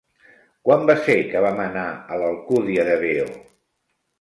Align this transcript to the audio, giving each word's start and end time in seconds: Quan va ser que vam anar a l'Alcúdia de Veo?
Quan 0.69 0.85
va 0.89 0.95
ser 1.09 1.17
que 1.33 1.43
vam 1.47 1.61
anar 1.65 1.83
a 1.91 2.19
l'Alcúdia 2.23 2.89
de 2.89 2.99
Veo? 3.05 3.29